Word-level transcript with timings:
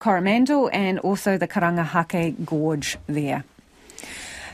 Coromandel 0.00 0.70
and 0.72 0.98
also 0.98 1.36
the 1.36 1.46
Karangahake 1.46 2.44
Gorge 2.44 2.96
there. 3.06 3.44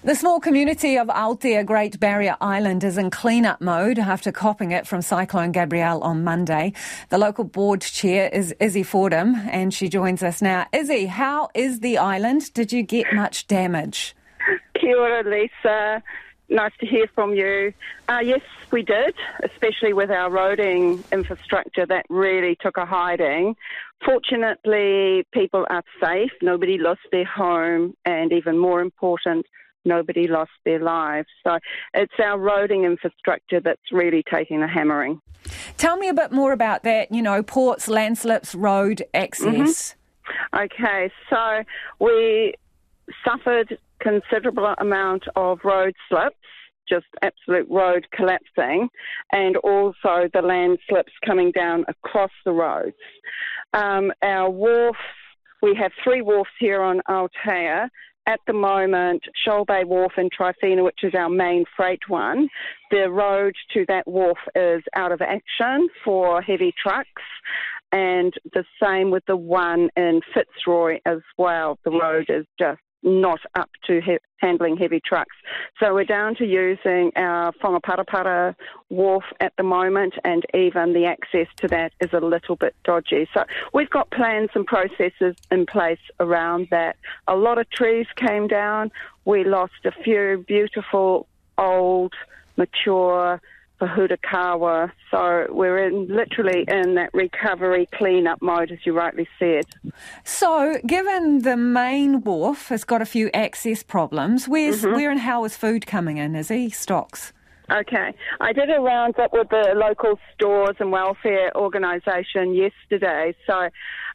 The 0.02 0.14
small 0.14 0.40
community 0.40 0.98
of 0.98 1.06
Aotea 1.06 1.64
Great 1.64 1.98
Barrier 1.98 2.36
Island 2.40 2.84
is 2.84 2.98
in 2.98 3.10
clean-up 3.10 3.60
mode 3.60 3.98
after 3.98 4.30
copping 4.30 4.72
it 4.72 4.86
from 4.86 5.02
Cyclone 5.02 5.52
Gabrielle 5.52 6.02
on 6.02 6.22
Monday. 6.22 6.72
The 7.08 7.18
local 7.18 7.44
board 7.44 7.80
chair 7.80 8.28
is 8.28 8.54
Izzy 8.60 8.82
Fordham 8.82 9.36
and 9.50 9.72
she 9.72 9.88
joins 9.88 10.22
us 10.22 10.42
now. 10.42 10.66
Izzy, 10.72 11.06
how 11.06 11.48
is 11.54 11.80
the 11.80 11.98
island? 11.98 12.52
Did 12.52 12.72
you 12.72 12.82
get 12.82 13.12
much 13.12 13.46
damage? 13.46 14.14
Kia 14.80 14.96
ora, 14.96 15.22
Lisa. 15.24 16.02
Nice 16.48 16.72
to 16.80 16.86
hear 16.86 17.06
from 17.14 17.34
you. 17.34 17.72
Uh, 18.08 18.20
yes, 18.22 18.40
we 18.70 18.82
did, 18.82 19.14
especially 19.42 19.92
with 19.92 20.10
our 20.10 20.30
roading 20.30 21.02
infrastructure 21.10 21.84
that 21.86 22.06
really 22.08 22.56
took 22.60 22.76
a 22.76 22.86
hiding. 22.86 23.56
Fortunately, 24.04 25.26
people 25.32 25.66
are 25.68 25.82
safe. 26.00 26.30
Nobody 26.42 26.78
lost 26.78 27.00
their 27.10 27.24
home, 27.24 27.96
and 28.04 28.32
even 28.32 28.58
more 28.58 28.80
important, 28.80 29.46
nobody 29.84 30.28
lost 30.28 30.52
their 30.64 30.78
lives. 30.78 31.28
So 31.42 31.58
it's 31.94 32.12
our 32.22 32.38
roading 32.38 32.84
infrastructure 32.84 33.60
that's 33.60 33.90
really 33.90 34.22
taking 34.32 34.62
a 34.62 34.68
hammering. 34.68 35.20
Tell 35.78 35.96
me 35.96 36.08
a 36.08 36.14
bit 36.14 36.32
more 36.32 36.52
about 36.52 36.82
that, 36.84 37.12
you 37.12 37.22
know, 37.22 37.42
ports, 37.42 37.88
landslips, 37.88 38.54
road 38.54 39.02
access. 39.14 39.96
Mm-hmm. 40.52 40.64
Okay, 40.64 41.10
so 41.30 41.62
we 41.98 42.54
suffered 43.24 43.78
considerable 44.00 44.74
amount 44.78 45.24
of 45.36 45.58
road 45.64 45.94
slips 46.08 46.36
just 46.88 47.06
absolute 47.22 47.66
road 47.68 48.06
collapsing, 48.14 48.88
and 49.32 49.56
also 49.56 50.28
the 50.32 50.40
landslips 50.40 51.12
coming 51.26 51.50
down 51.50 51.84
across 51.88 52.30
the 52.44 52.52
roads. 52.52 52.94
Um, 53.74 54.12
our 54.22 54.48
wharfs, 54.48 54.98
we 55.62 55.74
have 55.74 55.90
three 56.04 56.22
wharfs 56.22 56.52
here 56.60 56.82
on 56.82 57.00
Aotea 57.08 57.88
at 58.26 58.40
the 58.46 58.52
moment, 58.52 59.22
Shoal 59.44 59.64
Bay 59.64 59.84
Wharf 59.84 60.12
in 60.18 60.28
Tryphena, 60.30 60.82
which 60.82 61.04
is 61.04 61.14
our 61.14 61.28
main 61.28 61.64
freight 61.76 62.00
one, 62.08 62.48
the 62.90 63.08
road 63.08 63.54
to 63.72 63.84
that 63.86 64.06
wharf 64.06 64.38
is 64.56 64.82
out 64.96 65.12
of 65.12 65.22
action 65.22 65.88
for 66.04 66.42
heavy 66.42 66.74
trucks. 66.80 67.22
And 67.92 68.34
the 68.52 68.64
same 68.82 69.12
with 69.12 69.24
the 69.26 69.36
one 69.36 69.90
in 69.96 70.20
Fitzroy 70.34 70.98
as 71.06 71.20
well. 71.38 71.78
The 71.84 71.92
road 71.92 72.26
is 72.28 72.44
just 72.58 72.80
not 73.02 73.40
up 73.54 73.70
to 73.86 74.00
he- 74.00 74.18
handling 74.38 74.76
heavy 74.76 75.00
trucks. 75.00 75.34
So 75.80 75.94
we're 75.94 76.04
down 76.04 76.34
to 76.36 76.46
using 76.46 77.12
our 77.16 77.52
Whangaparapara 77.52 78.54
wharf 78.90 79.24
at 79.40 79.52
the 79.56 79.62
moment, 79.62 80.14
and 80.24 80.44
even 80.54 80.92
the 80.92 81.06
access 81.06 81.46
to 81.58 81.68
that 81.68 81.92
is 82.00 82.12
a 82.12 82.20
little 82.20 82.56
bit 82.56 82.74
dodgy. 82.84 83.28
So 83.32 83.44
we've 83.72 83.90
got 83.90 84.10
plans 84.10 84.50
and 84.54 84.66
processes 84.66 85.36
in 85.50 85.66
place 85.66 86.00
around 86.20 86.68
that. 86.70 86.96
A 87.28 87.36
lot 87.36 87.58
of 87.58 87.68
trees 87.70 88.06
came 88.16 88.48
down. 88.48 88.90
We 89.24 89.44
lost 89.44 89.84
a 89.84 89.92
few 89.92 90.44
beautiful, 90.46 91.26
old, 91.58 92.12
mature 92.56 93.40
pōhutukawa. 93.80 94.90
So 95.10 95.46
we're 95.50 95.78
in 95.86 96.08
literally 96.08 96.64
in 96.68 96.94
that 96.94 97.12
recovery 97.12 97.88
clean-up 97.94 98.42
mode, 98.42 98.70
as 98.70 98.78
you 98.84 98.92
rightly 98.92 99.28
said. 99.38 99.66
So, 100.24 100.78
given 100.86 101.42
the 101.42 101.56
main 101.56 102.22
wharf 102.22 102.68
has 102.68 102.84
got 102.84 103.02
a 103.02 103.06
few 103.06 103.30
access 103.34 103.82
problems, 103.82 104.48
where's 104.48 104.82
mm-hmm. 104.82 104.94
where 104.94 105.10
and 105.10 105.20
how 105.20 105.44
is 105.44 105.56
food 105.56 105.86
coming 105.86 106.16
in? 106.18 106.34
Is 106.34 106.48
he 106.48 106.70
stocks? 106.70 107.32
Okay. 107.70 108.14
I 108.40 108.52
did 108.52 108.70
a 108.70 108.80
roundup 108.80 109.32
with 109.32 109.48
the 109.48 109.74
local 109.74 110.18
stores 110.34 110.76
and 110.78 110.92
welfare 110.92 111.50
organisation 111.56 112.54
yesterday, 112.54 113.34
so 113.46 113.68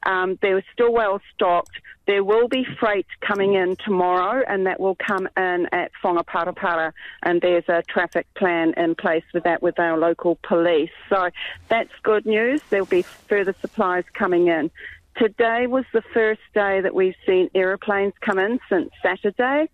um, 0.04 0.40
they 0.42 0.54
were 0.54 0.64
still 0.72 0.94
well 0.94 1.20
stocked. 1.34 1.72
There 2.08 2.24
will 2.24 2.48
be 2.48 2.66
freight 2.80 3.06
coming 3.20 3.54
in 3.54 3.76
tomorrow, 3.76 4.44
and 4.48 4.66
that 4.68 4.80
will 4.80 4.96
come 4.96 5.28
in 5.36 5.68
at 5.72 5.92
Whangaparapara, 6.04 6.94
and 7.24 7.42
there's 7.42 7.68
a 7.68 7.84
traffic 7.84 8.26
plan 8.36 8.74
in 8.78 8.96
place 8.96 9.24
with 9.34 9.44
that 9.44 9.62
with 9.62 9.80
our 9.80 9.98
local 9.98 10.38
police. 10.44 10.90
So 11.09 11.30
that's 11.68 11.92
good 12.04 12.25
news. 12.25 12.62
There'll 12.70 12.86
be 12.86 13.02
further 13.02 13.54
supplies 13.62 14.06
coming 14.14 14.48
in. 14.48 14.72
Today 15.18 15.68
was 15.68 15.86
the 15.94 16.02
first 16.14 16.42
day 16.54 16.82
that 16.82 16.96
we've 16.96 17.16
seen 17.26 17.50
aeroplanes 17.54 18.14
come 18.22 18.40
in 18.40 18.60
since 18.70 18.90
Saturday. 19.04 19.70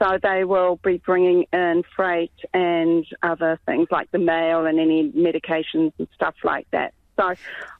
So 0.00 0.18
they 0.22 0.44
will 0.44 0.76
be 0.84 0.98
bringing 0.98 1.46
in 1.52 1.82
freight 1.96 2.32
and 2.54 3.04
other 3.22 3.58
things 3.66 3.88
like 3.90 4.10
the 4.12 4.18
mail 4.18 4.66
and 4.66 4.78
any 4.78 5.10
medications 5.10 5.92
and 5.98 6.06
stuff 6.14 6.36
like 6.44 6.68
that. 6.70 6.94
So 7.18 7.34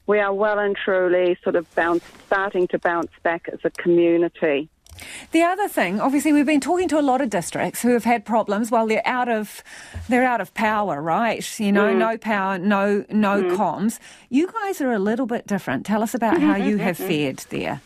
we 0.05 0.19
are 0.19 0.33
well 0.33 0.59
and 0.59 0.75
truly 0.75 1.37
sort 1.43 1.55
of 1.55 1.65
bounce, 1.75 2.03
starting 2.25 2.67
to 2.69 2.79
bounce 2.79 3.11
back 3.23 3.47
as 3.51 3.59
a 3.63 3.69
community. 3.69 4.69
The 5.31 5.43
other 5.43 5.67
thing, 5.67 5.99
obviously, 5.99 6.33
we've 6.33 6.45
been 6.45 6.59
talking 6.59 6.87
to 6.89 6.99
a 6.99 7.01
lot 7.01 7.21
of 7.21 7.29
districts 7.29 7.81
who 7.81 7.89
have 7.89 8.03
had 8.03 8.25
problems 8.25 8.71
while 8.71 8.87
they're 8.87 9.05
out 9.05 9.29
of 9.29 9.63
they're 10.07 10.25
out 10.25 10.41
of 10.41 10.53
power, 10.53 11.01
right? 11.01 11.59
You 11.59 11.71
know, 11.71 11.93
mm. 11.93 11.97
no 11.97 12.17
power, 12.17 12.57
no 12.57 13.05
no 13.09 13.43
mm. 13.43 13.55
comms. 13.55 13.99
You 14.29 14.51
guys 14.51 14.81
are 14.81 14.91
a 14.91 14.99
little 14.99 15.25
bit 15.25 15.47
different. 15.47 15.85
Tell 15.85 16.03
us 16.03 16.13
about 16.13 16.39
how 16.41 16.55
you 16.55 16.77
have 16.77 16.97
fared 17.09 17.39
there. 17.49 17.81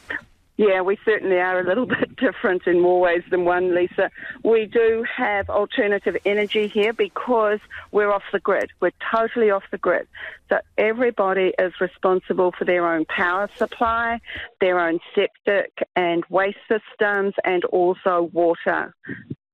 Yeah, 0.68 0.82
we 0.82 0.98
certainly 1.04 1.40
are 1.40 1.60
a 1.60 1.64
little 1.64 1.86
bit 2.00 2.16
different 2.16 2.66
in 2.68 2.80
more 2.80 3.02
ways 3.02 3.24
than 3.30 3.46
one, 3.46 3.76
Lisa. 3.76 4.10
We 4.44 4.66
do 4.66 5.06
have 5.16 5.50
alternative 5.50 6.16
energy 6.26 6.68
here 6.68 6.94
because 6.94 7.60
we're 7.92 8.12
off 8.12 8.24
the 8.32 8.40
grid. 8.40 8.72
We're 8.80 8.92
totally 9.14 9.52
off 9.52 9.64
the 9.72 9.78
grid. 9.78 10.08
So 10.50 10.60
everybody 10.78 11.54
is 11.60 11.74
responsible 11.82 12.54
for 12.58 12.66
their 12.66 12.88
own 12.88 13.06
power 13.06 13.50
supply, 13.56 14.22
their 14.62 14.80
own 14.80 15.00
septic 15.14 15.72
and 15.96 16.24
waste 16.30 16.58
systems, 16.70 17.34
and 17.44 17.66
also 17.66 18.30
water. 18.32 18.94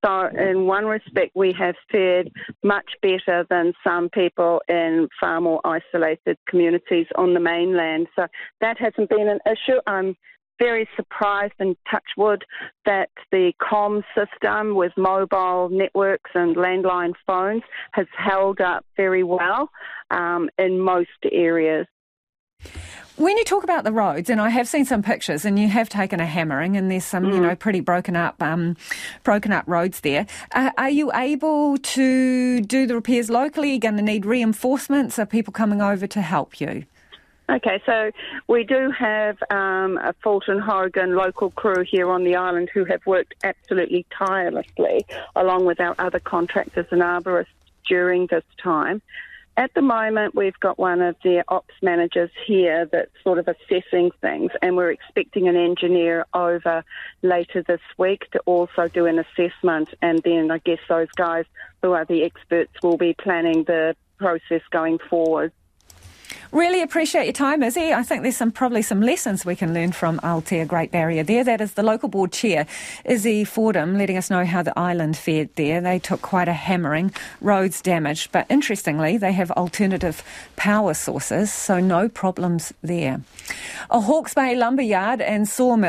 So, 0.05 0.27
in 0.27 0.65
one 0.65 0.85
respect, 0.85 1.35
we 1.35 1.53
have 1.59 1.75
fared 1.91 2.31
much 2.63 2.89
better 3.01 3.45
than 3.49 3.73
some 3.83 4.07
people 4.09 4.61
in 4.69 5.09
far 5.19 5.41
more 5.41 5.59
isolated 5.65 6.37
communities 6.47 7.07
on 7.17 7.33
the 7.33 7.41
mainland. 7.41 8.07
So, 8.15 8.27
that 8.61 8.77
hasn't 8.77 9.09
been 9.09 9.27
an 9.27 9.39
issue. 9.45 9.79
I'm 9.85 10.15
very 10.59 10.87
surprised 10.95 11.53
and 11.59 11.75
touch 11.89 12.03
wood 12.17 12.43
that 12.85 13.09
the 13.31 13.53
com 13.59 14.03
system 14.15 14.75
with 14.75 14.91
mobile 14.97 15.69
networks 15.71 16.31
and 16.35 16.55
landline 16.55 17.13
phones 17.25 17.63
has 17.93 18.07
held 18.15 18.61
up 18.61 18.85
very 18.97 19.23
well 19.23 19.69
um, 20.11 20.49
in 20.57 20.79
most 20.79 21.09
areas. 21.31 21.87
When 23.15 23.37
you 23.37 23.43
talk 23.43 23.65
about 23.65 23.83
the 23.83 23.91
roads, 23.91 24.29
and 24.29 24.39
I 24.39 24.47
have 24.47 24.65
seen 24.65 24.85
some 24.85 25.03
pictures, 25.03 25.43
and 25.43 25.59
you 25.59 25.67
have 25.67 25.89
taken 25.89 26.21
a 26.21 26.25
hammering, 26.25 26.77
and 26.77 26.89
there's 26.89 27.03
some, 27.03 27.25
mm. 27.25 27.33
you 27.33 27.41
know, 27.41 27.53
pretty 27.53 27.81
broken 27.81 28.15
up, 28.15 28.41
um, 28.41 28.77
broken 29.23 29.51
up 29.51 29.65
roads 29.67 29.99
there. 29.99 30.25
Uh, 30.53 30.71
are 30.77 30.89
you 30.89 31.11
able 31.13 31.77
to 31.77 32.61
do 32.61 32.87
the 32.87 32.95
repairs 32.95 33.29
locally? 33.29 33.71
Are 33.71 33.73
you 33.73 33.79
going 33.79 33.97
to 33.97 34.01
need 34.01 34.25
reinforcements? 34.25 35.19
Are 35.19 35.25
people 35.25 35.51
coming 35.51 35.81
over 35.81 36.07
to 36.07 36.21
help 36.21 36.61
you? 36.61 36.85
Okay, 37.49 37.81
so 37.83 38.11
we 38.47 38.63
do 38.63 38.91
have 38.91 39.41
um, 39.49 39.97
a 39.97 40.13
Fulton 40.21 40.59
Hogan 40.59 41.15
local 41.15 41.49
crew 41.49 41.83
here 41.83 42.11
on 42.11 42.23
the 42.23 42.35
island 42.35 42.69
who 42.71 42.85
have 42.85 43.03
worked 43.07 43.33
absolutely 43.43 44.05
tirelessly, 44.15 45.05
along 45.35 45.65
with 45.65 45.79
our 45.79 45.95
other 45.97 46.19
contractors 46.19 46.85
and 46.91 47.01
arborists 47.01 47.47
during 47.87 48.27
this 48.27 48.43
time. 48.61 49.01
At 49.57 49.73
the 49.73 49.81
moment, 49.81 50.35
we've 50.35 50.59
got 50.59 50.77
one 50.77 51.01
of 51.01 51.15
their 51.23 51.43
ops 51.47 51.73
managers 51.81 52.29
here 52.45 52.85
that's 52.85 53.11
sort 53.23 53.39
of 53.39 53.47
assessing 53.47 54.11
things, 54.21 54.51
and 54.61 54.77
we're 54.77 54.91
expecting 54.91 55.47
an 55.47 55.55
engineer 55.55 56.27
over 56.35 56.83
later 57.23 57.63
this 57.63 57.81
week 57.97 58.29
to 58.31 58.39
also 58.45 58.87
do 58.87 59.07
an 59.07 59.17
assessment. 59.17 59.89
And 60.03 60.21
then 60.23 60.51
I 60.51 60.59
guess 60.59 60.79
those 60.87 61.09
guys 61.15 61.45
who 61.81 61.93
are 61.93 62.05
the 62.05 62.23
experts 62.23 62.71
will 62.83 62.97
be 62.97 63.15
planning 63.15 63.63
the 63.63 63.95
process 64.19 64.61
going 64.69 64.99
forward. 65.09 65.51
Really 66.51 66.81
appreciate 66.81 67.25
your 67.25 67.33
time, 67.33 67.61
Izzy. 67.61 67.93
I 67.93 68.01
think 68.01 68.23
there's 68.23 68.35
some 68.35 68.51
probably 68.51 68.81
some 68.81 69.01
lessons 69.01 69.45
we 69.45 69.55
can 69.55 69.71
learn 69.71 69.91
from 69.91 70.19
Aotea 70.21 70.67
Great 70.67 70.91
Barrier 70.91 71.21
there. 71.21 71.43
That 71.43 71.61
is 71.61 71.73
the 71.73 71.83
local 71.83 72.09
board 72.09 72.31
chair, 72.31 72.65
Izzy 73.05 73.43
Fordham, 73.43 73.99
letting 73.99 74.17
us 74.17 74.31
know 74.31 74.43
how 74.45 74.63
the 74.63 74.77
island 74.77 75.15
fared 75.15 75.55
there. 75.57 75.79
They 75.79 75.99
took 75.99 76.23
quite 76.23 76.47
a 76.47 76.53
hammering, 76.53 77.13
roads 77.39 77.83
damaged, 77.83 78.31
but 78.31 78.47
interestingly, 78.49 79.15
they 79.15 79.31
have 79.31 79.51
alternative 79.51 80.23
power 80.55 80.95
sources, 80.95 81.53
so 81.53 81.79
no 81.79 82.09
problems 82.09 82.73
there. 82.81 83.21
A 83.91 84.01
Hawke's 84.01 84.33
Bay 84.33 84.55
lumberyard 84.55 85.21
and 85.21 85.47
sawmill 85.47 85.87